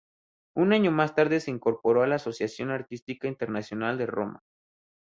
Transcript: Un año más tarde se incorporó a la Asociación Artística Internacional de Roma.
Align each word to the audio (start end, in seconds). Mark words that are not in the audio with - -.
Un 0.55 0.73
año 0.73 0.89
más 0.89 1.13
tarde 1.13 1.39
se 1.39 1.51
incorporó 1.51 2.01
a 2.01 2.07
la 2.07 2.15
Asociación 2.15 2.71
Artística 2.71 3.27
Internacional 3.27 3.99
de 3.99 4.07
Roma. 4.07 4.41